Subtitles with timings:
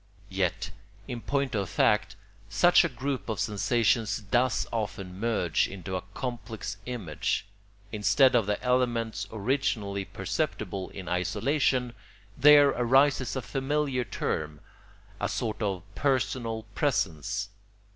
[0.31, 0.71] Yet,
[1.07, 2.15] in point of fact,
[2.49, 7.45] such a group of sensations does often merge into a complex image;
[7.91, 11.93] instead of the elements originally perceptible in isolation,
[12.35, 14.61] there arises a familiar term,
[15.19, 17.49] a sort of personal presence.